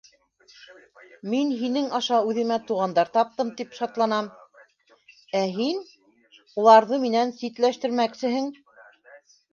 Мин 1.33 1.49
һинең 1.57 1.89
аша 1.97 2.21
үҙемә 2.29 2.57
туғандар 2.71 3.11
таптым 3.17 3.51
тип 3.59 3.77
шатланам, 3.81 4.31
ә 5.41 5.45
һин... 5.59 5.85
уларҙы 6.63 7.03
минән 7.07 7.35
ситләштермәксеһең... 7.45 8.53